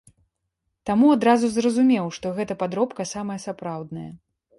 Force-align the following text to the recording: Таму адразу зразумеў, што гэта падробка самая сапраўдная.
Таму 0.89 1.09
адразу 1.15 1.49
зразумеў, 1.55 2.05
што 2.19 2.31
гэта 2.39 2.57
падробка 2.63 3.07
самая 3.13 3.37
сапраўдная. 3.45 4.09